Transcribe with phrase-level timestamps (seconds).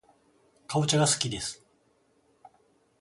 [0.67, 1.63] かぼちゃがすきです